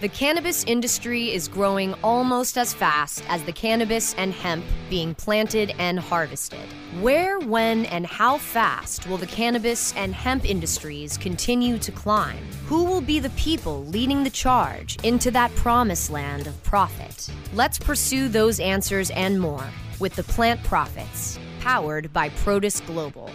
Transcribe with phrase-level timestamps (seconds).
[0.00, 5.72] The cannabis industry is growing almost as fast as the cannabis and hemp being planted
[5.78, 6.66] and harvested.
[7.00, 12.44] Where, when, and how fast will the cannabis and hemp industries continue to climb?
[12.66, 17.30] Who will be the people leading the charge into that promised land of profit?
[17.54, 19.64] Let's pursue those answers and more
[20.00, 23.30] with the Plant Profits, powered by Protus Global.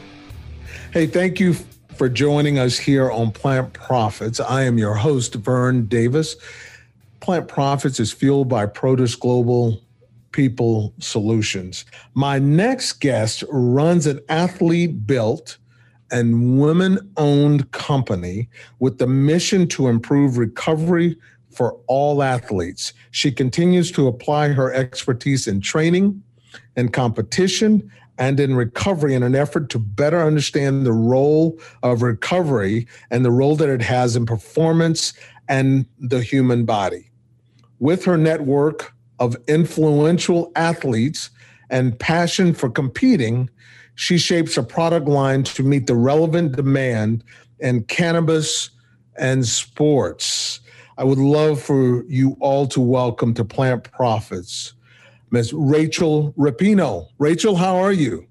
[0.91, 1.55] Hey, thank you
[1.99, 4.39] for joining us here on Plant Profits.
[4.39, 6.37] I am your host, Vern Davis.
[7.19, 9.81] Plant Profits is fueled by Protus Global
[10.31, 11.83] People Solutions.
[12.13, 15.57] My next guest runs an athlete built
[16.09, 18.47] and women owned company
[18.79, 21.17] with the mission to improve recovery
[21.51, 22.93] for all athletes.
[23.11, 26.23] She continues to apply her expertise in training
[26.77, 32.85] and competition and in recovery in an effort to better understand the role of recovery
[33.09, 35.13] and the role that it has in performance
[35.47, 37.09] and the human body.
[37.79, 41.29] With her network of influential athletes
[41.69, 43.49] and passion for competing,
[43.95, 47.23] she shapes a product line to meet the relevant demand
[47.59, 48.69] in cannabis
[49.17, 50.59] and sports.
[50.97, 54.73] I would love for you all to welcome to Plant Profits
[55.31, 55.53] Ms.
[55.53, 57.07] Rachel Rapinoe.
[57.17, 58.25] Rachel, how are you?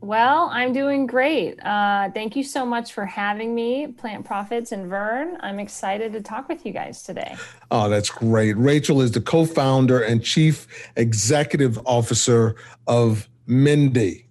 [0.00, 1.58] Well, I'm doing great.
[1.64, 5.36] Uh, thank you so much for having me, Plant Profits and Vern.
[5.40, 7.34] I'm excited to talk with you guys today.
[7.72, 8.56] Oh, that's great.
[8.56, 12.54] Rachel is the co founder and chief executive officer
[12.86, 14.28] of Mendi.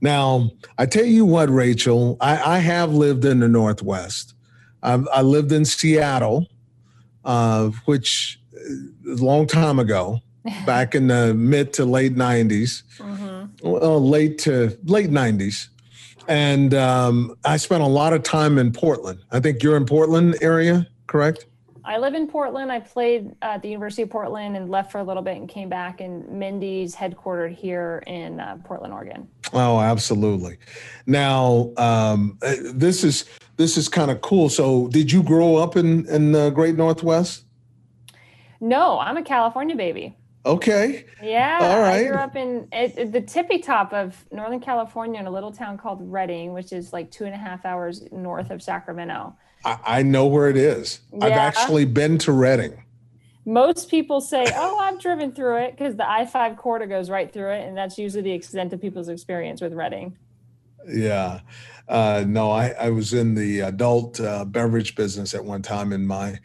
[0.00, 4.34] Now, I tell you what, Rachel, I, I have lived in the Northwest.
[4.84, 6.46] I've, i lived in Seattle,
[7.24, 10.20] uh, which a long time ago
[10.66, 13.68] back in the mid to late 90s, mm-hmm.
[13.68, 15.68] well, late to late 90s.
[16.28, 19.20] And um, I spent a lot of time in Portland.
[19.30, 21.46] I think you're in Portland area, correct?
[21.88, 22.70] I live in Portland.
[22.70, 25.70] I played at the University of Portland and left for a little bit and came
[25.70, 26.02] back.
[26.02, 29.26] And Mendi's headquartered here in uh, Portland, Oregon.
[29.54, 30.58] Oh, absolutely.
[31.06, 33.24] Now, um, uh, this is
[33.56, 34.50] this is kind of cool.
[34.50, 37.46] So, did you grow up in in the Great Northwest?
[38.60, 40.14] No, I'm a California baby.
[40.46, 41.04] Okay.
[41.22, 41.58] Yeah.
[41.60, 42.06] All right.
[42.06, 45.76] I grew up in at, the tippy top of Northern California in a little town
[45.76, 49.36] called Redding, which is like two and a half hours north of Sacramento.
[49.64, 51.00] I, I know where it is.
[51.12, 51.26] Yeah.
[51.26, 52.84] I've actually been to Redding.
[53.44, 57.52] Most people say, "Oh, I've driven through it," because the I-5 corridor goes right through
[57.52, 60.16] it, and that's usually the extent of people's experience with Redding.
[60.86, 61.40] Yeah.
[61.88, 66.06] Uh, no, I, I was in the adult uh, beverage business at one time, and
[66.06, 66.38] my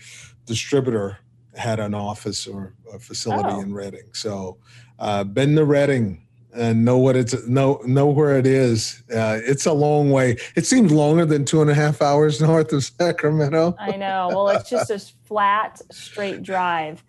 [0.45, 1.17] distributor
[1.55, 3.61] had an office or a facility oh.
[3.61, 4.09] in Redding.
[4.13, 4.57] So,
[4.99, 6.23] uh, been to Redding
[6.55, 9.03] and know what it's know know where it is.
[9.13, 10.37] Uh, it's a long way.
[10.55, 13.75] It seems longer than two and a half hours north of Sacramento.
[13.79, 14.29] I know.
[14.29, 17.03] Well, it's just a flat, straight drive.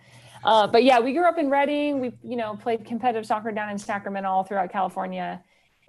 [0.44, 2.00] Uh, but yeah, we grew up in Redding.
[2.00, 5.42] We you know played competitive soccer down in Sacramento all throughout California,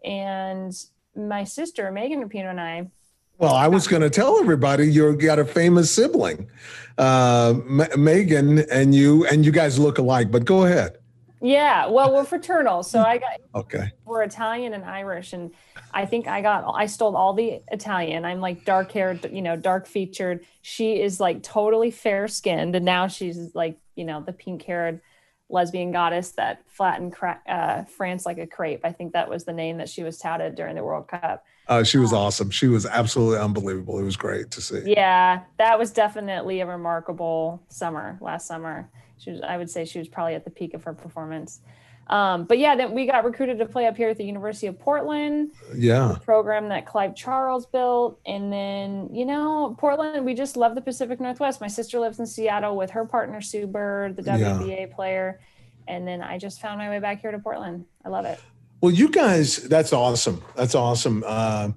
[0.03, 0.73] and
[1.15, 2.91] my sister Megan Rapinoe and I
[3.37, 6.49] well, I was going to tell everybody you got a famous sibling,
[6.97, 10.31] uh, M- Megan, and you, and you guys look alike.
[10.31, 10.97] But go ahead.
[11.41, 13.91] Yeah, well, we're fraternal, so I got okay.
[14.05, 15.51] We're Italian and Irish, and
[15.93, 18.25] I think I got I stole all the Italian.
[18.25, 20.45] I'm like dark haired, you know, dark featured.
[20.61, 25.01] She is like totally fair skinned, and now she's like you know the pink haired
[25.47, 28.81] lesbian goddess that flattened cra- uh, France like a crepe.
[28.83, 31.43] I think that was the name that she was touted during the World Cup.
[31.67, 32.51] Uh, she was awesome.
[32.51, 33.99] She was absolutely unbelievable.
[33.99, 34.83] It was great to see.
[34.85, 38.89] Yeah, that was definitely a remarkable summer last summer.
[39.17, 41.61] She was, I would say, she was probably at the peak of her performance.
[42.07, 44.77] Um, but yeah, then we got recruited to play up here at the University of
[44.77, 45.51] Portland.
[45.75, 46.17] Yeah.
[46.23, 48.19] program that Clive Charles built.
[48.25, 51.61] And then, you know, Portland, we just love the Pacific Northwest.
[51.61, 54.95] My sister lives in Seattle with her partner, Sue Bird, the WNBA yeah.
[54.95, 55.39] player.
[55.87, 57.85] And then I just found my way back here to Portland.
[58.03, 58.39] I love it.
[58.85, 60.43] Well, you guys, that's awesome.
[60.55, 61.23] That's awesome.
[61.25, 61.71] Uh,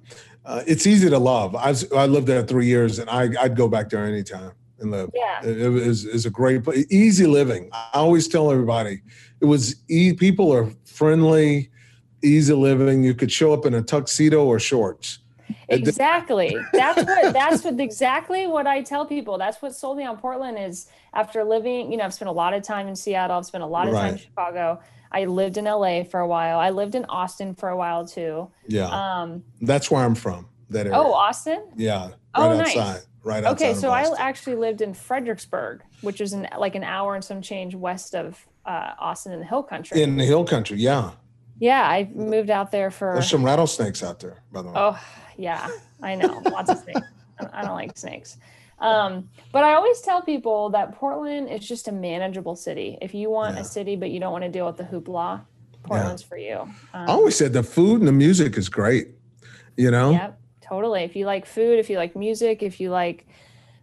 [0.45, 1.55] uh, it's easy to love.
[1.55, 5.09] I've, I lived there three years and I, I'd go back there anytime and live.
[5.15, 5.43] Yeah.
[5.43, 6.85] It, it was, is a great place.
[6.91, 7.71] Easy living.
[7.73, 9.01] I always tell everybody
[9.41, 11.71] it was e- people are friendly,
[12.21, 13.03] easy living.
[13.03, 15.17] You could show up in a tuxedo or shorts.
[15.67, 16.55] Exactly.
[16.73, 19.39] That's what that's what exactly what I tell people.
[19.39, 20.85] That's what sold me on Portland is
[21.15, 23.67] after living, you know, I've spent a lot of time in Seattle, I've spent a
[23.67, 24.01] lot of right.
[24.01, 24.79] time in Chicago.
[25.11, 26.59] I lived in LA for a while.
[26.59, 28.49] I lived in Austin for a while too.
[28.67, 28.87] Yeah.
[28.87, 30.47] Um, That's where I'm from.
[30.69, 30.97] That area.
[30.97, 31.63] Oh, Austin?
[31.75, 32.07] Yeah.
[32.07, 32.77] Right oh, nice.
[32.77, 33.01] outside.
[33.23, 33.69] Right outside.
[33.69, 37.41] Okay, so I actually lived in Fredericksburg, which is in like an hour and some
[37.41, 40.01] change west of uh, Austin in the Hill Country.
[40.01, 41.11] In the Hill Country, yeah.
[41.59, 43.13] Yeah, I moved out there for.
[43.13, 44.73] There's some rattlesnakes out there, by the way.
[44.77, 45.03] Oh,
[45.37, 45.69] yeah,
[46.01, 46.41] I know.
[46.45, 47.01] Lots of snakes.
[47.53, 48.37] I don't like snakes.
[48.81, 52.97] Um, but I always tell people that Portland is just a manageable city.
[53.01, 53.61] If you want Yeah.
[53.61, 55.41] a city, but you don't want to deal with the hoopla,
[55.83, 56.59] Portland's for you.
[56.59, 59.09] Um, I always said the food and the music is great.
[59.75, 60.11] You know?
[60.11, 61.03] Yep, totally.
[61.03, 63.27] If you like food, if you like music, if you like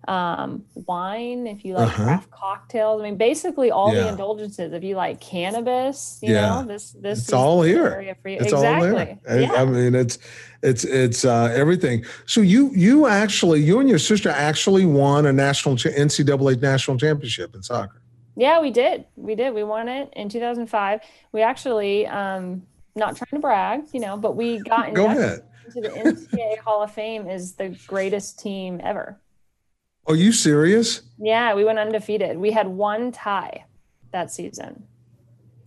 [0.09, 2.05] um, wine, if you like Uh-huh.
[2.05, 4.73] craft cocktails, I mean, basically all the indulgences.
[4.73, 6.49] If you like cannabis, you Yeah.
[6.61, 7.87] know, this this It's is all here.
[7.87, 8.37] area for you.
[8.37, 8.89] It's exactly.
[8.91, 9.19] all there.
[9.29, 9.53] I- Yeah.
[9.53, 10.19] I mean, it's
[10.63, 12.05] it's it's uh, everything.
[12.27, 17.55] So you you actually you and your sister actually won a national NCAA national championship
[17.55, 18.01] in soccer.
[18.37, 19.07] Yeah, we did.
[19.17, 19.55] We did.
[19.55, 21.01] We won it in 2005.
[21.33, 22.63] We actually, um,
[22.95, 25.41] not trying to brag, you know, but we got Go ahead.
[25.67, 29.19] into the NCAA Hall of Fame as the greatest team ever.
[30.09, 31.03] Are you serious?
[31.19, 32.39] Yeah, we went undefeated.
[32.39, 33.65] We had one tie
[34.13, 34.85] that season.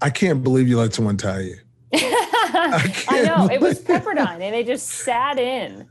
[0.01, 1.57] I can't believe you let someone tie you.
[1.93, 5.87] I, can't know it was Pepperdine, and they just sat in.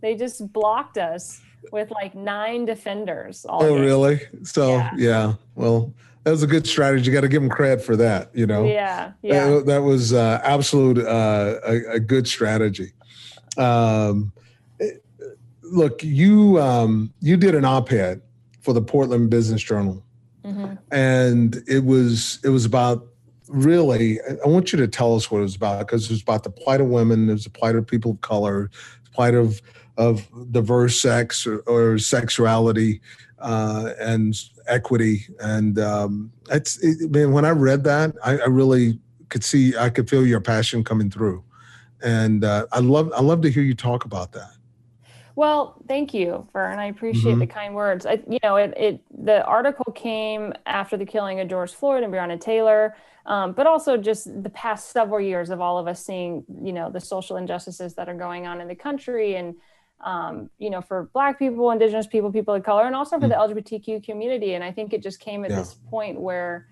[0.00, 1.40] They just blocked us
[1.70, 3.44] with like nine defenders.
[3.44, 4.20] All Oh, really?
[4.42, 4.90] So Yeah.
[4.96, 5.34] yeah.
[5.54, 5.94] Well,
[6.24, 7.06] that was a good strategy.
[7.06, 8.34] You got to give them credit for that.
[8.34, 8.64] You know.
[8.64, 9.48] Yeah, yeah.
[9.48, 12.92] That, that was uh, absolute uh, a, a good strategy.
[13.56, 14.32] Um,
[15.72, 18.20] look, you um, you did an op-ed
[18.60, 20.04] for the Portland Business Journal,
[20.44, 20.78] Mhm.
[20.90, 23.06] and it was it was about
[23.48, 24.20] really.
[24.20, 26.50] I want you to tell us what it was about because it was about the
[26.50, 28.70] plight of women, it was the plight of people of color,
[29.04, 29.60] the plight of
[29.98, 33.00] of diverse sex or, or sexuality
[33.40, 34.34] uh, and
[34.66, 35.26] equity.
[35.40, 38.98] And um, it's it, man, when I read that, I, I really
[39.28, 41.42] could see, I could feel your passion coming through,
[42.02, 44.52] and uh, I love I love to hear you talk about that.
[45.34, 46.78] Well, thank you, Vern.
[46.78, 47.40] I appreciate Mhm.
[47.40, 48.04] the kind words.
[48.04, 52.12] I, you know, it, it the article came after the killing of George Floyd and
[52.12, 52.94] Breonna Taylor,
[53.24, 56.90] um, but also just the past several years of all of us seeing, you know,
[56.90, 59.54] the social injustices that are going on in the country, and
[60.04, 63.34] um, you know, for Black people, Indigenous people, people of color, and also for the
[63.36, 64.54] LGBTQ community.
[64.54, 65.60] And I think it just came at Yeah.
[65.60, 66.66] this point where,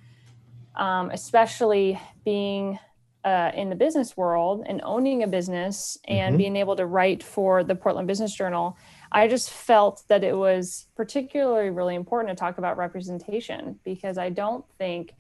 [0.75, 2.79] um, especially being
[3.25, 6.39] uh, in the business world and owning a business and Mhm.
[6.39, 8.77] being able to write for the Portland Business Journal,
[9.13, 14.31] I just felt that it was particularly really important to talk about representation because I
[14.31, 15.15] don't think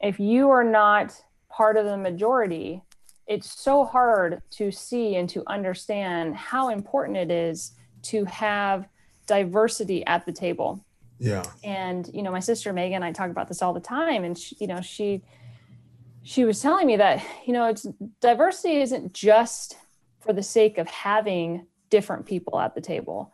[0.00, 1.12] if you are not
[1.50, 2.82] part of the majority,
[3.26, 7.72] it's so hard to see and to understand how important it is
[8.02, 8.88] to have
[9.26, 10.84] diversity at the table
[11.18, 11.42] Yeah.
[11.62, 14.56] and you know my sister megan i talk about this all the time and she,
[14.58, 15.22] you know she
[16.22, 17.86] she was telling me that you know it's
[18.20, 19.76] diversity isn't just
[20.20, 23.32] for the sake of having different people at the table.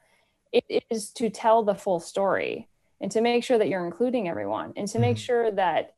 [0.52, 2.68] It is to tell the full story
[3.00, 5.20] and to make sure that you're including everyone and to make Mhm.
[5.20, 5.94] sure that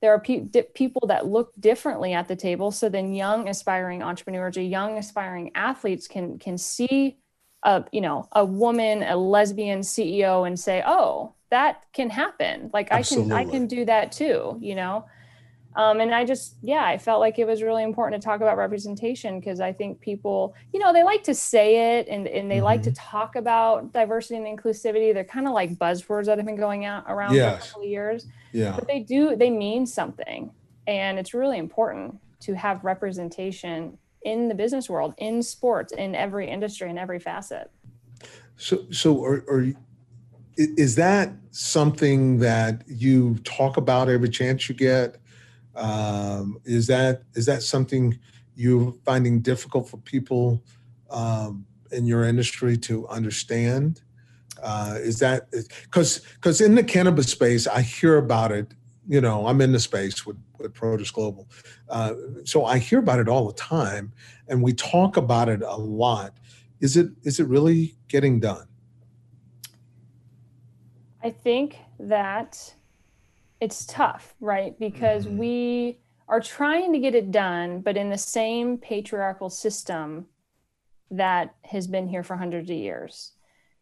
[0.00, 2.70] there are pe- di- people that look differently at the table.
[2.70, 7.18] So then young aspiring entrepreneurs or young aspiring athletes can can see
[7.64, 12.70] a you know a woman a lesbian ceo and say oh that can happen.
[12.72, 15.04] Like i can i can do that too you know
[15.76, 18.56] um, and i just yeah i felt like it was really important to talk about
[18.56, 22.60] representation because i think people you know they like to say it and, and they
[22.60, 26.56] like to talk about diversity and inclusivity they're kind of like buzzwords that have been
[26.56, 27.68] going out around for a Yes.
[27.68, 28.72] couple of years Yeah.
[28.74, 30.50] but they do they mean something
[30.86, 36.48] and it's really important to have representation in the business world in sports in every
[36.50, 37.70] industry in every facet
[38.56, 39.76] So, so are, are you-
[40.56, 45.16] is that something that you talk about every chance you get?
[45.80, 48.18] Um, is that is that something
[48.54, 50.62] you're finding difficult for people
[51.10, 54.02] um, in your industry to understand?
[54.62, 55.50] Uh, is that
[55.84, 58.74] because because in the cannabis space, I hear about it.
[59.08, 61.48] You know, I'm in the space with with Produce Global,
[61.88, 64.12] uh, so I hear about it all the time,
[64.48, 66.34] and we talk about it a lot.
[66.80, 68.66] Is it is it really getting done?
[71.22, 72.74] i think that
[73.60, 75.36] it's tough right because Mhm.
[75.38, 75.98] we
[76.28, 80.26] are trying to get it done but in the same patriarchal system
[81.10, 83.32] that has been here for hundreds of years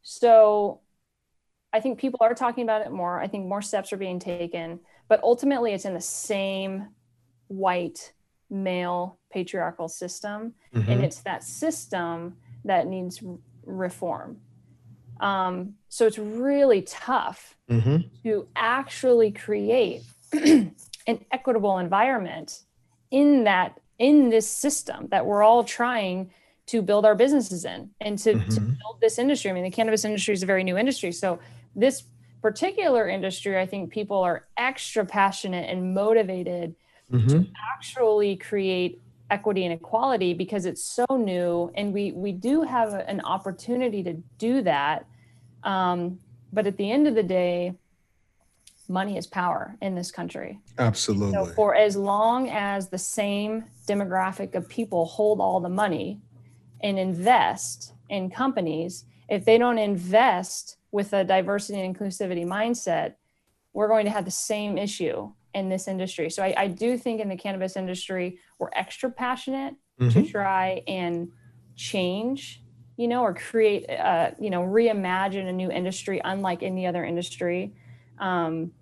[0.02, 0.80] so
[1.72, 3.20] I think people are talking about it more.
[3.20, 6.88] I think more steps are being taken, but ultimately it's in the same
[7.48, 8.14] white
[8.48, 10.54] male patriarchal system.
[10.74, 10.90] Mm-hmm.
[10.90, 13.22] And it's that system that needs
[13.66, 14.40] reform.
[15.20, 17.96] Um, so it's really tough Mm-hmm.
[18.24, 20.74] to actually create an
[21.30, 22.62] equitable environment
[23.10, 26.30] in that in this system that we're all trying
[26.66, 28.78] to build our businesses in and to, to Mhm.
[28.78, 29.50] build this industry.
[29.50, 31.12] I mean, the cannabis industry is a very new industry.
[31.12, 31.40] So
[31.74, 32.04] this
[32.42, 36.74] particular industry, I think people are extra passionate and motivated
[37.12, 37.42] Mm-hmm.
[37.74, 43.20] actually create equity and equality because it's so new and we we do have an
[43.20, 45.06] opportunity to do that
[45.64, 46.18] um,
[46.52, 47.74] but at the end of the day,
[48.88, 50.60] money is power in this country.
[50.78, 51.32] Absolutely.
[51.32, 56.20] So for as long as the same demographic of people hold all the money
[56.80, 63.14] and invest in companies, if they don't invest with a diversity and inclusivity mindset,
[63.74, 66.30] we're going to have the same issue in this industry.
[66.30, 70.10] So I, I do think in the cannabis industry, we're extra passionate mm-hmm.
[70.10, 71.28] to try and
[71.76, 72.62] change,
[72.96, 77.74] you know, or create, uh, you know, reimagine a new industry unlike any other industry.
[78.18, 78.72] Um,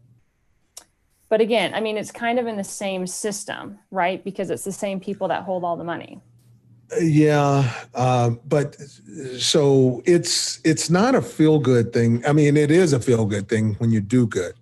[1.28, 4.22] but again, I mean, it's kind of in the same system, right?
[4.22, 6.20] Because it's the same people that hold all the money.
[7.00, 8.76] Yeah, uh, but
[9.38, 12.24] so it's it's not a feel good thing.
[12.24, 14.54] I mean, it is a feel good thing when you do good,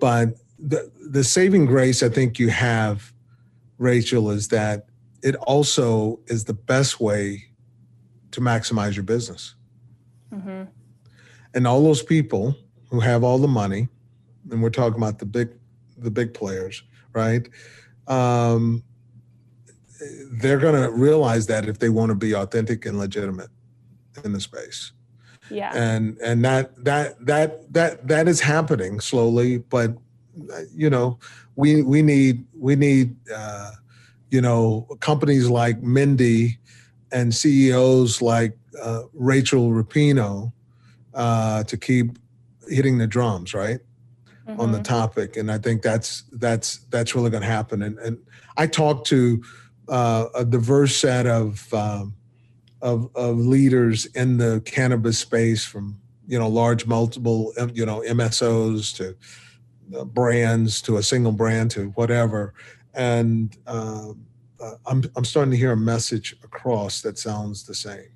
[0.00, 3.12] but the the saving grace I think you have,
[3.80, 4.86] Rachel, is that
[5.22, 7.44] it also is the best way
[8.30, 9.54] to maximize your business.
[10.32, 10.64] Mm-hmm.
[11.54, 12.54] And all those people
[12.90, 13.88] who have all the money,
[14.50, 15.48] and we're talking about the big
[15.96, 16.82] the big players,
[17.12, 17.48] right?
[18.06, 18.84] Um,
[20.32, 23.50] they're going to realize that if they want to be authentic and legitimate
[24.24, 24.92] in the space.
[25.50, 25.72] Yeah.
[25.74, 29.96] And and that that that that that is happening slowly, but
[30.74, 31.18] you know,
[31.56, 33.72] we we need we need uh,
[34.30, 36.58] you know companies like Mendi
[37.12, 40.52] and CEOs like uh, Rachel Rapinoe
[41.14, 42.18] uh, to keep
[42.68, 43.80] hitting the drums, right?
[44.50, 44.60] mm-hmm.
[44.60, 44.84] on the mm-hmm.
[44.84, 47.82] topic, and I think that's that's that's really going to happen.
[47.82, 48.18] And, and
[48.56, 49.42] I talked to
[49.88, 52.14] uh, a diverse set of, um,
[52.82, 58.94] of of leaders in the cannabis space, from you know large multiple you know MSOs
[58.96, 59.16] to
[60.04, 62.54] brands to a single brand to whatever,
[62.94, 64.24] and um,
[64.60, 68.10] uh, I'm I'm starting to hear a message across that sounds the same.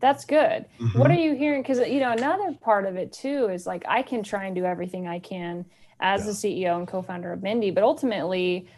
[0.00, 0.64] That's good.
[0.80, 0.98] Mm-hmm.
[0.98, 1.62] what are you hearing?
[1.62, 4.64] Because you know another part of it too is like i can try and do
[4.64, 5.64] everything i can
[6.00, 6.26] as yeah.
[6.26, 8.68] the ceo and co-founder of mendi but ultimately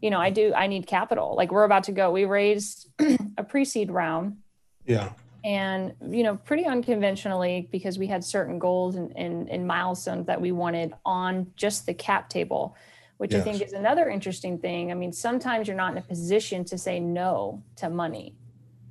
[0.00, 1.34] you know i do i need capital.
[1.36, 2.88] Like we're about to go we raised
[3.38, 4.38] a pre-seed round
[4.86, 5.12] yeah
[5.44, 10.40] and you know pretty unconventionally because we had certain goals and, and, and milestones that
[10.40, 12.74] we wanted on just the cap table
[13.18, 13.40] which yes.
[13.40, 16.78] i think is another interesting thing i mean sometimes you're not in a position to
[16.78, 18.34] say no to money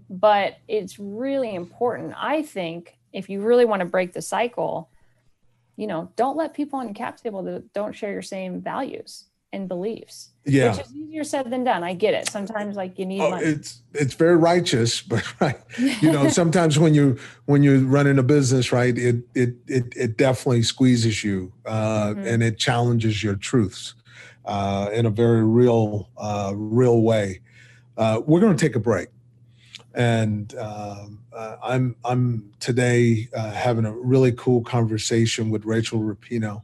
[0.10, 4.89] but it's really important i think if you really want to break the cycle
[5.75, 9.25] you know don't let people on the cap table that don't share your same values
[9.53, 10.72] and beliefs yeah.
[10.72, 11.83] which is easier said than done.
[11.83, 12.29] I get it.
[12.29, 13.45] Sometimes like you need oh, money.
[13.45, 18.24] it's it's very righteous but right you know sometimes when you when you're running a
[18.24, 22.27] business right it it it, it definitely squeezes you uh, mm-hmm.
[22.27, 23.95] and it challenges your truths
[24.45, 27.41] uh, in a very real uh, real way.
[27.98, 29.10] Uh, we're going to take a break.
[29.95, 36.63] And um, uh, I'm I'm today uh, having a really cool conversation with Rachel Rapinoe,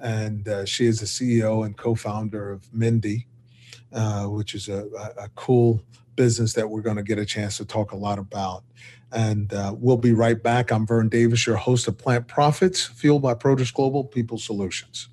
[0.00, 3.26] and uh, she is the CEO and co-founder of Mendi,
[3.92, 4.86] uh, which is a,
[5.18, 5.82] a, cool
[6.16, 8.64] business that we're going to get a chance to talk a lot about.
[9.12, 10.70] And uh, we'll be right back.
[10.70, 15.08] I'm Vern Davis, your host of Plant Profits, fueled by Produce Global People Solutions.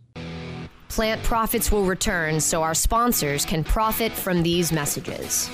[0.89, 5.49] Plant Profits will return so our sponsors can profit from these messages.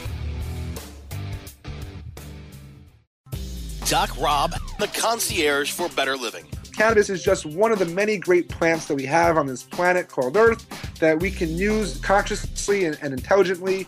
[3.89, 6.45] Doc Rob, the concierge for better living.
[6.73, 10.07] Cannabis is just one of the many great plants that we have on this planet
[10.07, 10.67] called Earth
[10.99, 13.87] that we can use consciously and, and intelligently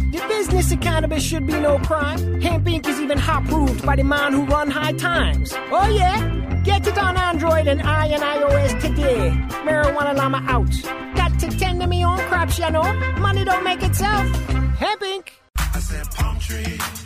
[0.11, 2.41] The business of cannabis should be no crime.
[2.41, 2.85] Hemp Inc.
[2.85, 5.53] is even hot proved by the man who run high times.
[5.71, 6.19] Oh yeah?
[6.65, 9.29] Get it on Android and I and iOS today.
[9.63, 11.15] Marijuana Llama out.
[11.15, 12.83] Got to tend to me own crops, you know.
[13.19, 14.27] Money don't make itself.
[14.75, 15.29] Hemp Inc.
[15.55, 17.01] I said palm trees.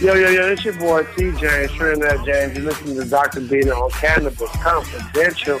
[0.00, 1.30] Yo, yo, yo, it's your boy T.
[1.38, 2.56] James, Trinidad James.
[2.56, 3.40] You're listening to Dr.
[3.40, 5.60] Bina on Cannabis Confidential.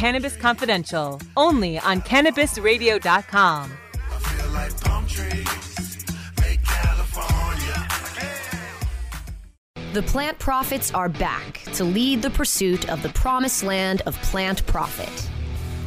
[0.00, 3.70] Cannabis Confidential, only on CannabisRadio.com.
[9.92, 14.66] The plant profits are back to lead the pursuit of the promised land of plant
[14.66, 15.28] profit.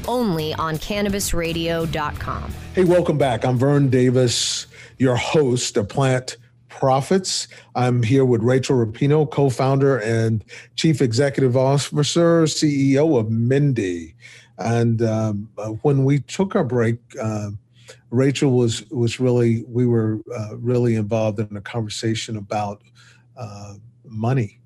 [0.08, 2.53] Only on CannabisRadio.com.
[2.75, 3.43] Hey, welcome back.
[3.43, 4.67] I'm Vern Davis,
[5.00, 6.38] your host of Plant
[6.79, 7.47] Profits.
[7.75, 10.43] I'm here with Rachel Rapinoe, co founder and
[10.75, 14.15] chief executive officer, CEO of Mendi.
[14.57, 17.51] And um, uh, when we took our break, uh,
[18.09, 22.81] Rachel was was really we were uh, really involved in a conversation about
[23.37, 24.59] uh, money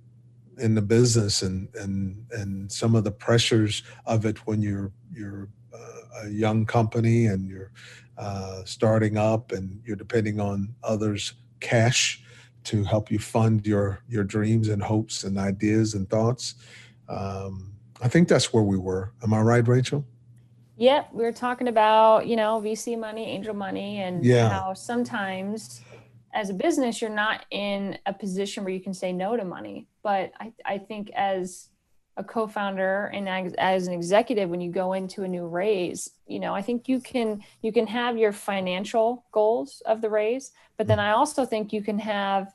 [0.57, 5.49] in the business and and and some of the pressures of it when you're you're
[5.73, 7.71] uh, a young company and you're
[8.17, 12.23] uh, starting up and you're depending on others cash
[12.65, 16.55] to help you fund your your dreams and hopes and ideas and thoughts.
[17.07, 19.13] Um, I think that's where we were.
[19.23, 20.05] Am I right, Rachel?
[20.77, 24.49] Yep, we were talking about you know VC money, angel money, and yeah.
[24.49, 25.81] how sometimes
[26.33, 29.87] as a business you're not in a position where you can say no to money.
[30.03, 31.69] But I, I think as
[32.17, 36.39] a co-founder and as, as, an executive when you go into a new raise you
[36.39, 40.87] know i think you can you can have your financial goals of the raise but
[40.87, 42.53] then i also think you can have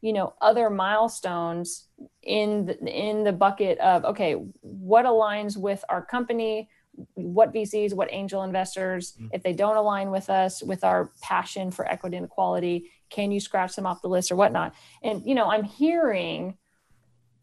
[0.00, 1.88] you know other milestones
[2.22, 6.68] in the, in the bucket of okay what aligns with our company
[7.14, 9.28] what vcs what angel investors mm-hmm.
[9.32, 13.40] if they don't align with us with our passion for equity and equality can you
[13.40, 16.56] scratch them off the list or whatnot and you know i'm hearing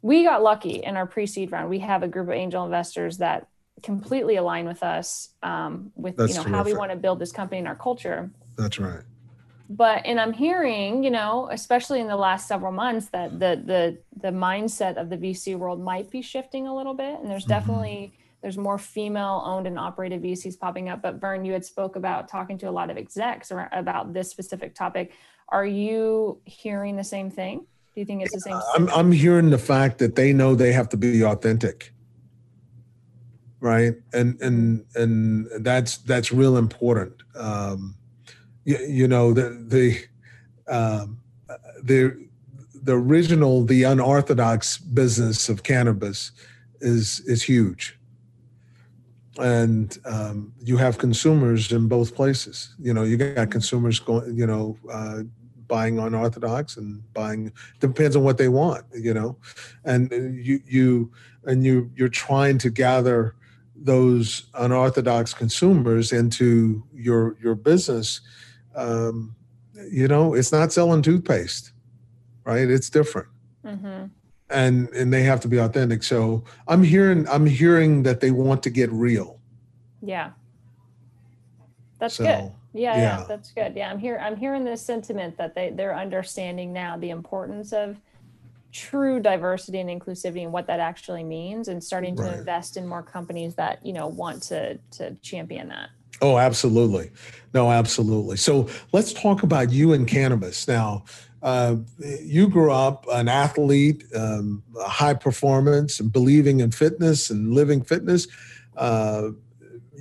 [0.01, 1.69] we got lucky in our pre-seed round.
[1.69, 3.47] We have a group of angel investors that
[3.83, 6.55] completely align with us um, with That's you know terrific.
[6.55, 8.31] how we want to build this company and our culture.
[8.57, 9.03] That's right.
[9.69, 13.97] But and I'm hearing, you know, especially in the last several months, that the the
[14.21, 17.53] the mindset of the VC world might be shifting a little bit, and there's mm-hmm.
[17.53, 21.01] definitely there's more female owned and operated VCs popping up.
[21.01, 24.75] But Vern, you had spoke about talking to a lot of execs about this specific
[24.75, 25.13] topic.
[25.49, 27.65] Are you hearing the same thing?
[27.93, 28.59] Do you think it's the same?
[28.75, 31.93] I'm, I'm hearing the fact that they know they have to be authentic,
[33.59, 33.95] right?
[34.13, 37.15] And and and that's that's real important.
[37.35, 37.95] Um,
[38.63, 41.19] you, you know the the um,
[41.83, 42.27] the
[42.73, 46.31] the original the unorthodox business of cannabis
[46.79, 47.97] is is huge
[49.39, 52.75] and um, you have consumers in both places.
[52.79, 55.21] You know, you got consumers going, you know, uh,
[55.71, 59.37] buying unorthodox and buying depends on what they want you know?
[59.85, 61.11] And you you
[61.45, 63.35] and you you're trying to gather
[63.73, 68.19] those unorthodox consumers into your your business
[68.75, 69.33] um,
[69.89, 71.71] you know it's not selling toothpaste
[72.43, 72.69] right?
[72.69, 73.29] It's different.
[73.63, 74.05] Mm-hmm.
[74.49, 76.03] and and they have to be authentic.
[76.03, 79.39] So i'm hearing i'm hearing that they want to get real.
[80.01, 80.31] Yeah.
[81.99, 83.73] That's so, good yeah, yeah, yeah, that's good.
[83.75, 84.19] Yeah, I'm here.
[84.21, 87.97] I'm hearing this sentiment that they they're understanding now the importance of
[88.71, 92.37] true diversity and inclusivity and what that actually means, and starting to right.
[92.37, 95.89] invest in more companies that you know want to to champion that.
[96.21, 97.11] Oh, absolutely.
[97.53, 98.37] No, absolutely.
[98.37, 101.03] So let's talk about you and cannabis now.
[101.41, 101.77] Uh,
[102.21, 108.27] you grew up an athlete, um, high performance, and believing in fitness and living fitness.
[108.77, 109.29] Uh,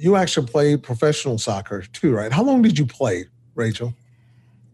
[0.00, 2.32] you actually played professional soccer too, right?
[2.32, 3.94] How long did you play, Rachel?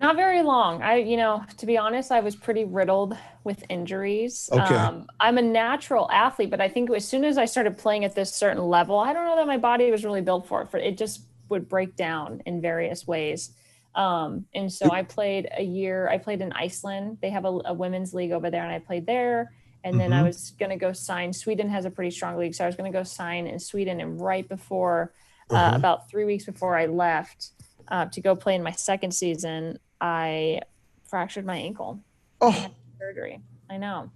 [0.01, 0.83] Not very long.
[0.83, 4.49] I, you know, to be honest, I was pretty riddled with injuries.
[4.53, 4.75] Okay.
[4.75, 8.15] Um, I'm a natural athlete, but I think as soon as I started playing at
[8.15, 10.71] this certain level, I don't know that my body was really built for it.
[10.71, 13.53] For it just would break down in various ways.
[13.95, 16.09] Um, and so I played a year.
[16.09, 17.19] I played in Iceland.
[17.23, 19.53] They have a, a women's league over there, and I played there.
[19.87, 20.19] And then mm-hmm.
[20.19, 21.33] I was going to go sign.
[21.33, 24.01] Sweden has a pretty strong league, so I was going to go sign in Sweden.
[24.01, 25.13] And right before,
[25.49, 25.77] uh, uh-huh.
[25.77, 27.51] about three weeks before I left
[27.87, 30.63] uh, to go play in my second season, I
[31.09, 32.01] fractured my ankle.
[32.41, 32.67] Oh,
[32.99, 33.41] surgery.
[33.71, 34.11] I know.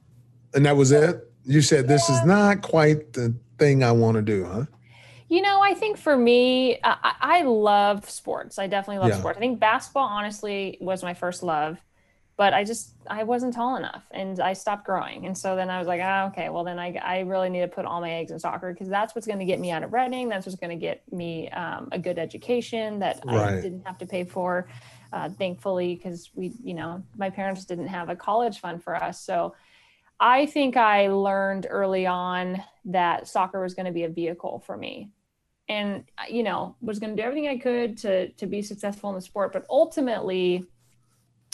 [0.54, 1.32] And that was it.
[1.44, 2.18] You said this yeah.
[2.18, 4.64] is not quite the thing I want to do, huh?
[5.28, 8.58] You know, I think for me, I, I love sports.
[8.58, 9.18] I definitely love yeah.
[9.20, 9.36] sports.
[9.36, 11.78] I think basketball, honestly, was my first love
[12.40, 15.26] but I just I wasn't tall enough and I stopped growing.
[15.26, 17.68] And so then I was like, ah, okay, well then I I really need to
[17.68, 19.92] put all my eggs in soccer because that's what's going to get me out of
[19.92, 20.30] Redding.
[20.30, 23.58] That's what's going to get me um, a good education that right.
[23.58, 24.70] I didn't have to pay for,
[25.12, 29.20] uh, thankfully, because we you know my parents didn't have a college fund for us.
[29.20, 29.54] So
[30.18, 34.78] I think I learned early on that soccer was going to be a vehicle for
[34.78, 35.10] me
[35.68, 39.14] and you know was going to do everything i could to to be successful in
[39.14, 40.66] the sport but ultimately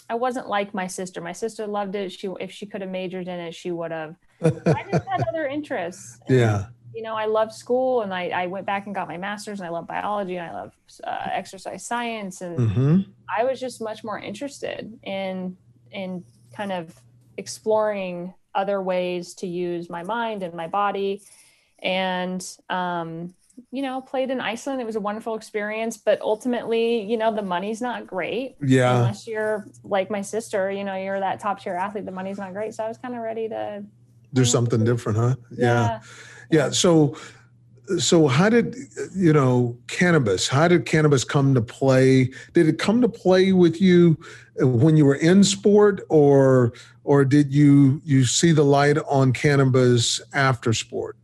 [0.08, 1.20] I wasn't like my sister.
[1.20, 2.12] My sister loved it.
[2.12, 4.16] She if she could have majored in it, she would have.
[4.42, 6.20] I just had other interests.
[6.28, 6.66] Yeah.
[6.94, 9.66] You know, I loved school, and I I went back and got my master's, and
[9.66, 10.72] I love biology, and I love
[11.04, 13.00] uh, exercise science, and mm-hmm.
[13.36, 15.56] I was just much more interested in
[15.90, 16.94] in kind of
[17.36, 21.22] exploring other ways to use my mind and my body,
[21.80, 23.34] and um,
[23.70, 24.80] you know, played in Iceland.
[24.80, 28.56] It was a wonderful experience, but ultimately, you know, the money's not great.
[28.62, 28.96] Yeah.
[28.98, 32.52] Unless you're like my sister, you know, you're that top tier athlete, the money's not
[32.52, 32.74] great.
[32.74, 33.84] So I was kind of ready to
[34.32, 35.36] do something different, huh?
[35.50, 35.66] Yeah.
[35.66, 36.00] yeah.
[36.50, 36.70] Yeah.
[36.70, 37.16] So,
[37.98, 38.76] so how did
[39.14, 43.80] you know cannabis how did cannabis come to play did it come to play with
[43.80, 44.18] you
[44.58, 46.72] when you were in sport or
[47.04, 51.16] or did you you see the light on cannabis after sport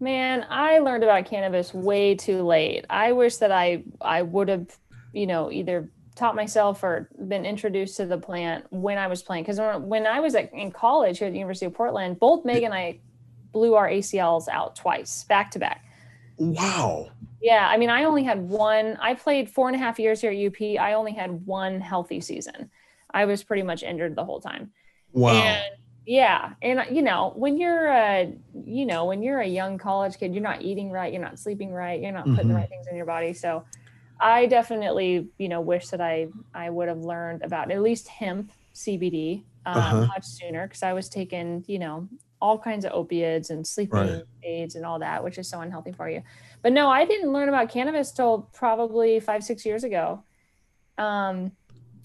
[0.00, 2.84] Man, I learned about cannabis way too late.
[2.88, 4.76] I wish that I I would have,
[5.12, 9.44] you know, either taught myself or been introduced to the plant when I was playing.
[9.44, 12.64] Because when I was at, in college here at the University of Portland, both Meg
[12.64, 12.98] and I
[13.52, 15.84] blew our ACLs out twice, back to back.
[16.36, 17.10] Wow.
[17.40, 18.96] Yeah, I mean, I only had one.
[19.00, 20.80] I played four and a half years here at UP.
[20.80, 22.70] I only had one healthy season.
[23.12, 24.72] I was pretty much injured the whole time.
[25.12, 25.34] Wow.
[25.34, 25.64] And
[26.08, 28.32] yeah and you know when you're a
[28.64, 31.70] you know when you're a young college kid you're not eating right you're not sleeping
[31.70, 32.48] right you're not putting mm-hmm.
[32.48, 33.62] the right things in your body so
[34.18, 38.50] i definitely you know wish that i i would have learned about at least hemp
[38.74, 40.06] cbd um, uh-huh.
[40.06, 42.08] much sooner because i was taking you know
[42.40, 44.22] all kinds of opiates and sleeping right.
[44.42, 46.22] aids and all that which is so unhealthy for you
[46.62, 50.22] but no i didn't learn about cannabis till probably five six years ago
[50.96, 51.52] um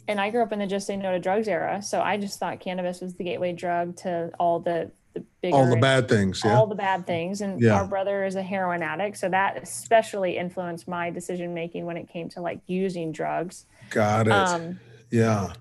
[0.08, 1.82] and I grew up in the just say no to drugs era.
[1.82, 5.70] So I just thought cannabis was the gateway drug to all the, the bigger, all
[5.70, 6.42] the bad things.
[6.44, 6.56] Yeah.
[6.56, 7.42] All the bad things.
[7.42, 7.76] And yeah.
[7.76, 9.18] our brother is a heroin addict.
[9.18, 13.66] So that especially influenced my decision making when it came to like using drugs.
[13.92, 14.34] Got it.
[14.34, 15.54] Um, yeah.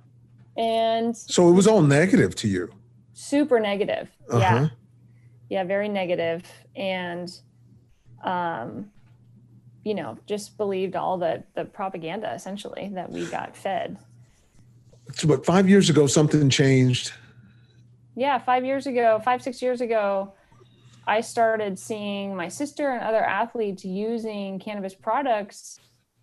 [0.56, 2.70] And so it was all negative to you.
[3.12, 4.10] Super negative.
[4.28, 4.38] Uh-huh.
[4.38, 4.68] Yeah.
[5.48, 6.42] Yeah, very negative.
[6.74, 7.30] And
[8.24, 8.90] um
[9.84, 13.98] you know, just believed all the the propaganda essentially that we got fed
[15.26, 17.12] but five years ago something changed.
[18.14, 20.34] Yeah five years ago five six years ago
[21.06, 25.80] i started seeing my sister and other athletes using cannabis products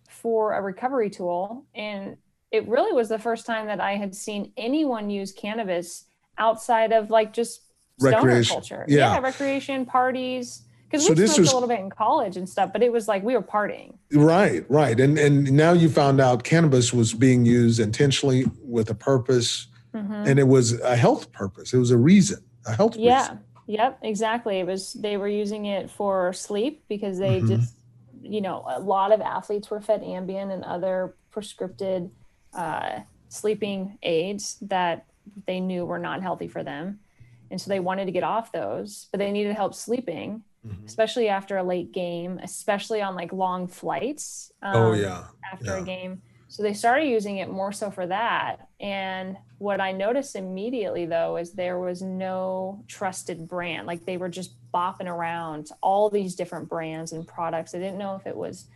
[0.08, 1.64] for a recovery tool.
[1.74, 2.16] And
[2.50, 6.06] it really was the first time that i had seen anyone use cannabis
[6.38, 7.62] outside of like just
[7.98, 8.84] stoner culture.
[8.88, 9.14] Yeah.
[9.14, 12.72] yeah recreation parties because so we smoked was, a little bit in college and stuff,
[12.72, 13.94] but it was like we were partying.
[14.12, 18.94] Right, right, and and now you found out cannabis was being used intentionally with a
[18.94, 20.12] purpose, mm-hmm.
[20.12, 21.72] and it was a health purpose.
[21.72, 22.96] It was a reason, a health.
[22.96, 23.20] Yeah.
[23.20, 23.40] Reason.
[23.66, 23.98] Yep.
[24.02, 24.58] Exactly.
[24.58, 24.94] It was.
[24.94, 27.60] They were using it for sleep because they mm-hmm.
[27.60, 27.74] just,
[28.20, 32.10] you know, a lot of athletes were fed Ambien and other prescripted
[32.52, 35.06] uh, sleeping aids that
[35.46, 36.98] they knew were not healthy for them.
[37.52, 40.84] And so they wanted to get off those, but they needed help sleeping mm-hmm.
[40.84, 44.52] especially after a late game, especially on like long flights.
[44.62, 45.24] Oh, um, oh yeah.
[45.52, 45.78] After yeah.
[45.78, 46.22] a game.
[46.48, 48.68] So they started using it more so for that.
[48.80, 53.86] And what I noticed immediately though is there was no trusted brand.
[53.86, 57.74] Like they were just bopping around all these different brands and products.
[57.74, 58.66] I didn't know if it was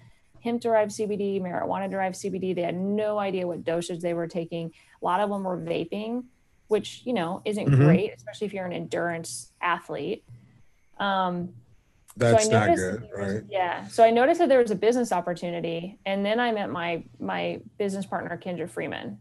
[0.44, 2.55] hemp derived CBD, marijuana derived CBD.
[2.55, 4.73] They had no idea what dosage they were taking.
[5.01, 6.25] A lot of them were vaping,
[6.68, 7.83] which, you know, isn't mm-hmm.
[7.83, 10.23] great, especially if you're an endurance athlete.
[10.99, 11.55] Um,
[12.16, 13.42] that's so not good, right?
[13.48, 13.87] Yeah.
[13.88, 17.61] So I noticed that there was a business opportunity, and then I met my my
[17.79, 19.18] business partner Kendra Freeman.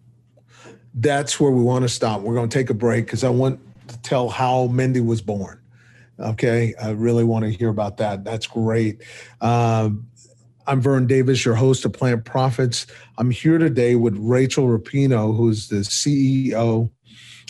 [0.94, 2.22] That's where we want to stop.
[2.22, 5.60] We're going to take a break because I want to tell how Mendi was born.
[6.20, 8.24] Okay, I really want to hear about that.
[8.24, 9.02] That's great.
[9.42, 10.08] Um,
[10.68, 12.86] I'm Vern Davis, your host of Plant Profits.
[13.18, 16.90] I'm here today with Rachel Rapinoe, who's the CEO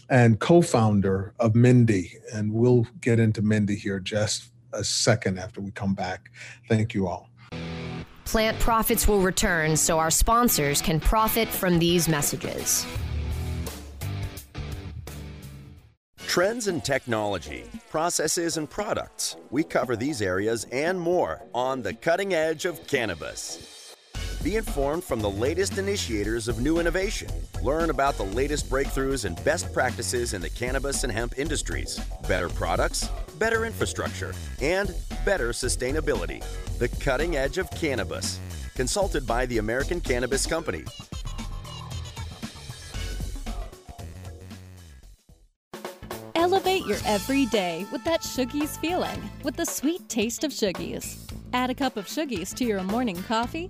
[0.09, 5.71] and co-founder of Mendi, and we'll get into Mendi here just a second after we
[5.71, 6.31] come back.
[6.67, 7.29] Thank you all.
[8.25, 12.85] Plant profits will return so our sponsors can profit from these messages.
[16.25, 19.35] Trends in technology, processes, and products.
[19.51, 23.82] We cover these areas and more on the cutting edge of cannabis.
[24.43, 27.29] Be informed from the latest initiators of new innovation.
[27.61, 31.97] Learn about the latest breakthroughs and best practices in the cannabis and hemp industries.
[32.27, 33.07] Better products,
[33.39, 36.43] better infrastructure, and better sustainability.
[36.77, 38.37] The cutting edge of cannabis.
[38.75, 40.83] Consulted by the American Cannabis Company.
[46.35, 51.17] Elevate your everyday with that Shoogies feeling with the sweet taste of Shoogies.
[51.53, 53.69] Add a cup of Shoogies to your morning coffee.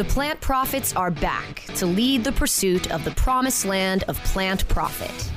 [0.00, 4.66] The plant prophets are back to lead the pursuit of the promised land of plant
[4.66, 5.30] profit.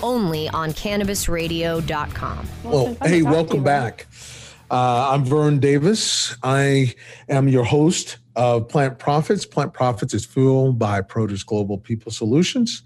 [0.00, 2.46] Only on cannabisradio.com.
[2.62, 4.06] Well, hey, welcome back.
[4.70, 6.36] Uh, I'm Vern Davis.
[6.44, 6.94] I
[7.28, 9.44] am your host of Plant Profits.
[9.44, 12.84] Plant Profits is fueled by Produce Global People Solutions.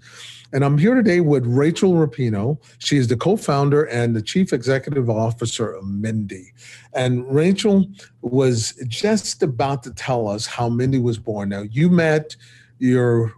[0.53, 2.57] And I'm here today with Rachel Rapinoe.
[2.79, 6.51] She is the co founder and the chief executive officer of Mendi.
[6.93, 7.87] And Rachel
[8.21, 11.49] was just about to tell us how Mendi was born.
[11.49, 12.35] Now, you met
[12.79, 13.33] your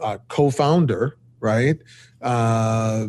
[0.00, 1.78] uh, co founder, right?
[2.20, 3.08] Uh,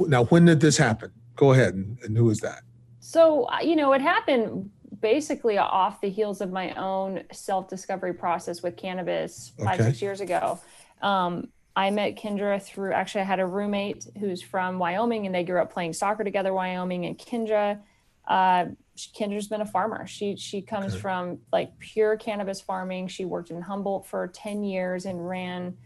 [0.00, 1.10] now, when did this happen?
[1.34, 1.74] Go ahead.
[1.74, 2.62] And, and who is that?
[3.00, 4.70] So, uh, you know, it happened
[5.00, 9.90] basically off the heels of my own self discovery process with cannabis five, Okay.
[9.90, 10.60] six years ago.
[11.02, 15.44] Um, I met Kendra through actually, I had a roommate who's from Wyoming and they
[15.44, 17.04] grew up playing soccer together, Wyoming.
[17.04, 17.80] And Kendra,
[18.26, 18.64] uh,
[18.96, 20.06] Kendra's been a farmer.
[20.06, 21.02] She she comes Okay.
[21.02, 23.08] from like pure cannabis farming.
[23.08, 25.76] She worked in Humboldt for 10 years and ran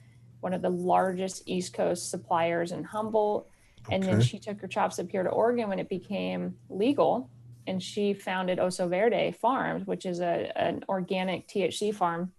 [0.41, 3.49] one of the largest East Coast suppliers in Humboldt.
[3.91, 7.29] And then she took her chops up here to Oregon when it became legal.
[7.67, 12.33] And she founded Oso Verde Farms, which is a, an organic THC farm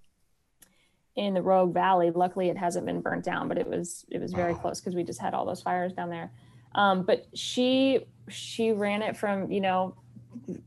[1.15, 2.11] in the Rogue Valley.
[2.11, 5.03] Luckily, it hasn't been burnt down, but it was it was very close because we
[5.03, 6.31] just had all those fires down there.
[6.75, 9.95] Um, but she she ran it from you know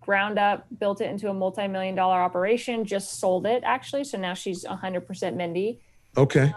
[0.00, 4.04] ground up, built it into a multi-million dollar operation, just sold it actually.
[4.04, 5.80] So now she's 100% Mendi.
[6.16, 6.52] Okay.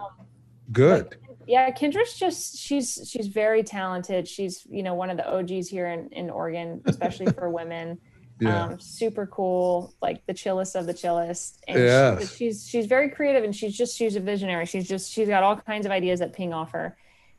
[0.72, 1.16] Good.
[1.48, 4.28] Yeah, Kendra's just she's she's very talented.
[4.28, 7.98] She's you know one of the OGs here in in Oregon, especially for women.
[8.40, 8.66] Yeah.
[8.66, 11.60] Um, super cool, like the chillest of the chillest.
[11.68, 12.30] And Yes.
[12.32, 14.66] she, she's she's very creative, and she's just she's a visionary.
[14.66, 16.96] She's just she's got all kinds of ideas that ping off her.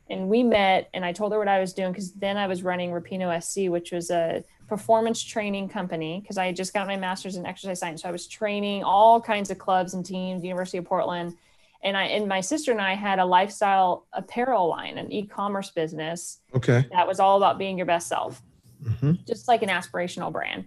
[0.09, 2.63] And we met, and I told her what I was doing because then I was
[2.63, 6.97] running Rapinoe SC, which was a performance training company because I had just got my
[6.97, 8.01] master's in exercise science.
[8.01, 11.35] So I was training all kinds of clubs and teams, University of Portland
[11.81, 16.39] and I and my sister and I had a lifestyle apparel line, an e-commerce business
[16.53, 16.85] Okay.
[16.91, 18.41] that was all about being your best self,
[18.83, 19.25] Mhm.
[19.25, 20.65] just like an aspirational brand.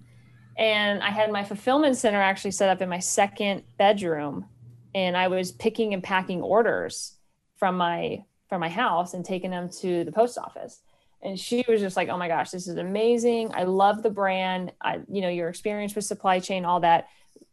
[0.56, 4.46] And I had my fulfillment center actually set up in my second bedroom,
[4.94, 7.14] and I was picking and packing orders
[7.56, 10.80] from my from my house and taking them to the post office.
[11.22, 13.52] And she was just like, "Oh my gosh, this is amazing!
[13.54, 14.72] I love the brand.
[14.80, 17.06] I, you know, your experience with supply chain, all that,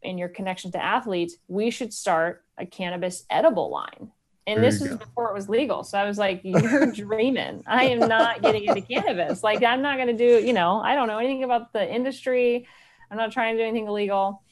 [0.03, 1.35] and your connection to athletes.
[1.47, 4.12] We should start a cannabis edible line."
[4.47, 4.97] And There this was go.
[4.97, 5.83] before it was legal.
[5.83, 7.63] So I was like, "You're dreaming.
[7.67, 9.43] I am not getting into cannabis.
[9.43, 10.45] Like, I'm not going to do.
[10.45, 12.67] You know, I don't know anything about the industry.
[13.12, 14.43] I'm not trying to do anything illegal."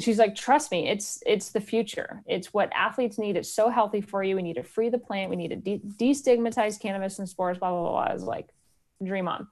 [0.00, 4.00] she's like trust me it's it's the future it's what athletes need it's so healthy
[4.00, 7.28] for you we need to free the plant we need to de- destigmatize cannabis and
[7.28, 8.00] sports blah blah blah, blah.
[8.00, 8.48] i was like
[9.04, 9.46] dream on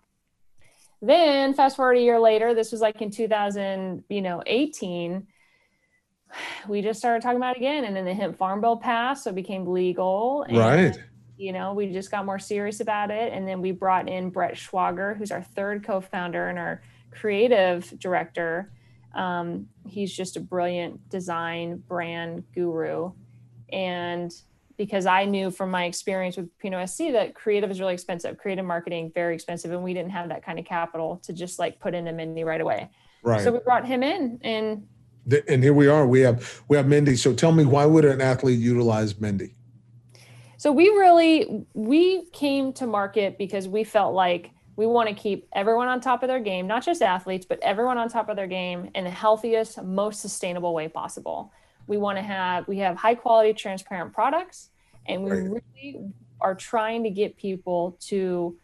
[1.02, 5.26] then fast forward a year later this was like in 2000 you know 18
[6.68, 9.30] we just started talking about it again and then the hemp farm bill passed so
[9.30, 10.98] it became legal and, Right.
[11.36, 14.54] you know we just got more serious about it and then we brought in brett
[14.54, 18.72] schwager who's our third co-founder and our creative director
[19.14, 23.12] um, he's just a brilliant design brand guru
[23.72, 24.32] and
[24.76, 28.64] because i knew from my experience with pino sc that creative is really expensive creative
[28.64, 31.94] marketing very expensive and we didn't have that kind of capital to just like put
[31.94, 32.88] into mendi right away
[33.22, 33.42] Right.
[33.42, 34.86] So we brought him in, and
[35.48, 36.06] and here we are.
[36.06, 37.16] We have we have Mendi.
[37.16, 39.54] So tell me, why would an athlete utilize Mendi?
[40.56, 45.46] So we really we came to market because we felt like we want to keep
[45.52, 48.46] everyone on top of their game, not just athletes, but everyone on top of their
[48.46, 51.52] game in the healthiest, most sustainable way possible.
[51.86, 54.70] We want to have we have high quality, transparent products,
[55.04, 55.62] and we right.
[55.74, 58.56] really are trying to get people to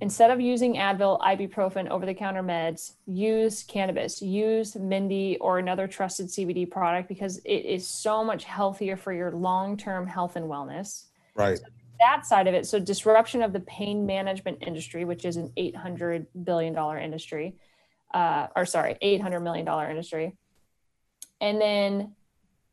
[0.00, 5.86] instead of using Advil, ibuprofen, over the counter meds, use cannabis, use Mendi or another
[5.86, 10.46] trusted CBD product because it is so much healthier for your long term health and
[10.46, 11.04] wellness.
[11.34, 11.58] Right.
[11.58, 11.64] So
[12.02, 12.66] that side of it.
[12.66, 17.54] So, disruption of the pain management industry, which is an $800 billion industry,
[18.12, 20.36] uh, or sorry, $800 million industry.
[21.40, 22.12] And then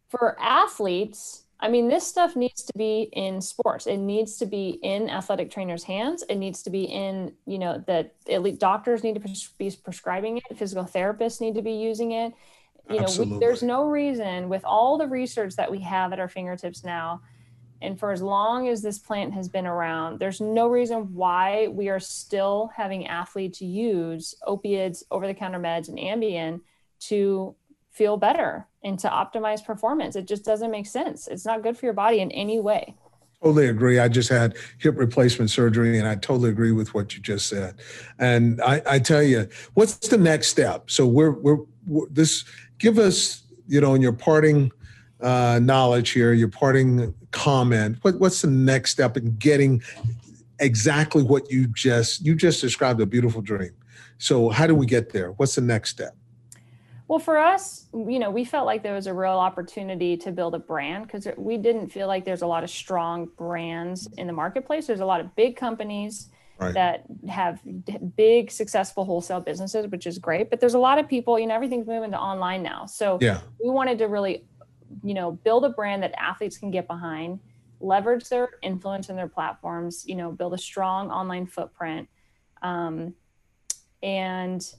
[0.10, 3.86] for athletes, I mean, this stuff needs to be in sports.
[3.86, 6.24] It needs to be in athletic trainers' hands.
[6.30, 10.58] It needs to be in, you know, that elite doctors need to be prescribing it.
[10.58, 12.34] Physical therapists need to be using it.
[12.89, 16.30] You know, we, there's no reason with all the research that we have at our
[16.30, 17.22] fingertips now,
[17.82, 21.89] and for as long as this plant has been around, there's no reason why we
[21.89, 26.62] are still having athletes use opiates, over-the-counter meds, and Ambien
[27.02, 27.56] to
[27.89, 30.15] feel better and to optimize performance.
[30.15, 31.28] It just doesn't make sense.
[31.28, 32.96] It's not good for your body in any way.
[33.42, 34.00] Totally agree.
[34.00, 37.76] I just had hip replacement surgery and I totally agree with what you just said.
[38.18, 40.92] And I, I tell you, what's the next step?
[40.92, 42.44] So we're, we're, we're this,
[42.78, 44.72] give us, you know, in your parting
[45.21, 49.82] uh, knowledge here, your parting comment, what, what's the next step in getting
[50.60, 53.71] exactly what you just, you just described a beautiful dream.
[54.17, 55.32] So how do we get there?
[55.32, 56.15] What's the next step?
[57.08, 60.53] Well, for us, you know, we felt like there was a real opportunity to build
[60.53, 64.34] a brand because we didn't feel like there's a lot of strong brands in the
[64.34, 64.86] marketplace.
[64.86, 66.29] There's a lot of big companies
[66.60, 66.73] right.
[66.75, 67.62] that have
[68.15, 70.51] big, successful wholesale businesses, which is great.
[70.51, 72.86] But there's a lot of people, you know, everything's moving to online now.
[72.86, 73.41] So yeah.
[73.63, 74.43] we wanted to really,
[75.04, 77.39] you know, build a brand that athletes can get behind,
[77.80, 82.08] leverage their influence in their platforms, you know, build a strong online footprint.
[82.62, 83.13] Um,
[84.02, 84.73] and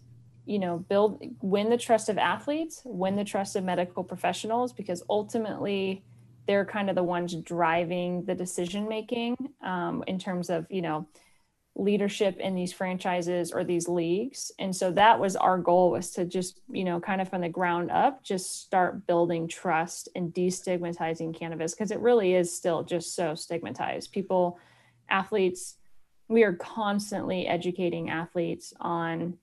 [0.46, 5.02] you know build win the trust of athletes win the trust of medical professionals because
[5.08, 6.02] ultimately
[6.46, 11.06] they're kind of the ones driving the decision making um, in terms of you know
[11.80, 16.24] leadership in these franchises or these leagues and so that was our goal was to
[16.24, 21.36] just you know kind of from the ground up just start building trust and destigmatizing
[21.36, 24.58] cannabis because it really is still just so stigmatized people
[25.08, 25.76] athletes
[26.28, 29.38] we are constantly educating athletes on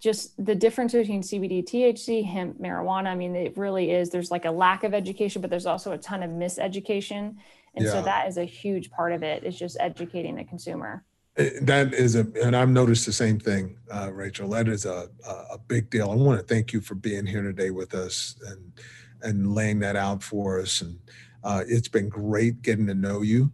[0.00, 3.08] just the difference between CBD, THC, hemp, marijuana.
[3.08, 4.08] I mean, it really is.
[4.08, 7.36] There's like a lack of education, but there's also a ton of miseducation.
[7.74, 7.92] And yeah.
[7.92, 11.04] so that is a huge part of it, is just educating the consumer.
[11.36, 14.48] Eh, that is a, and I've noticed the same thing, uh, Rachel.
[14.50, 16.10] That is a, a big deal.
[16.10, 18.72] I want to thank you for being here today with us and
[19.22, 20.80] and laying that out for us.
[20.80, 20.98] And
[21.44, 23.52] uh, it's been great getting to know you.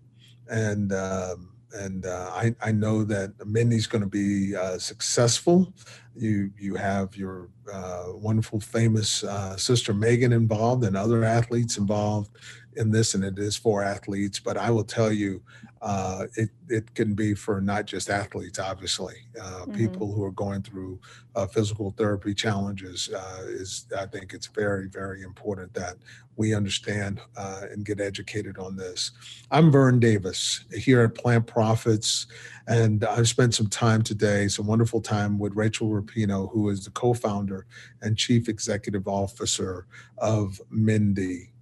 [0.49, 5.73] And um, and uh, I, I know that Mendi's going to be uh, successful.
[6.15, 12.31] You you have your uh, wonderful, famous uh, sister Megan involved, and other athletes involved
[12.77, 14.41] in this, and it is for athletes.
[14.41, 15.43] But I will tell you,
[15.83, 19.15] uh, it it can be for not just athletes, obviously.
[19.41, 19.73] Uh, mm-hmm.
[19.73, 20.99] People who are going through
[21.35, 25.97] uh, physical therapy challenges uh, is I think it's very very important that
[26.37, 29.13] we understand uh, and get educated on this.
[29.51, 32.27] I'm Vern Davis here at Plant Profits,
[32.67, 36.91] and I've spent some time today, some wonderful time with Rachel Rapinoe, who is the
[36.91, 37.67] co-founder
[38.03, 39.87] and chief executive officer
[40.19, 41.53] of Mendi.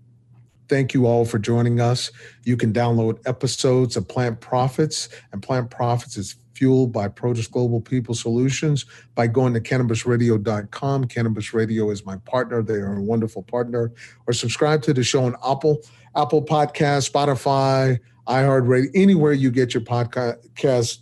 [0.68, 2.10] Thank you all for joining us.
[2.44, 7.80] You can download episodes of Plant Profits, and Plant Profits is fueled by Protis Global
[7.80, 11.04] People Solutions by going to cannabisradio.com.
[11.04, 12.62] Cannabis Radio is my partner.
[12.62, 13.92] They are a wonderful partner.
[14.26, 15.80] Or subscribe to the show on Apple,
[16.16, 17.98] Apple Podcast, Spotify,
[18.28, 20.98] iHeartRadio, anywhere you get your podcast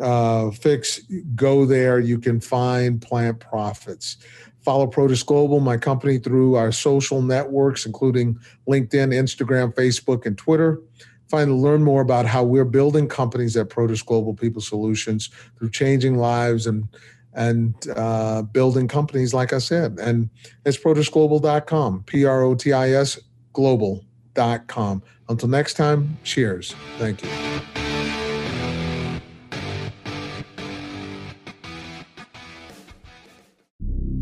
[0.00, 1.00] uh, fix,
[1.34, 1.98] go there.
[1.98, 4.16] You can find Plant Profits.
[4.62, 10.80] Follow Protis Global, my company, through our social networks, including LinkedIn, Instagram, Facebook, and Twitter.
[11.28, 15.70] Find to learn more about how we're building companies at Protis Global People Solutions through
[15.70, 16.88] changing lives and
[17.34, 19.98] and uh, building companies, like I said.
[19.98, 20.28] And
[20.66, 23.18] it's protisglobal.com, P R O T I S
[23.52, 25.02] global.com.
[25.28, 26.74] Until next time, cheers.
[26.98, 27.91] Thank you.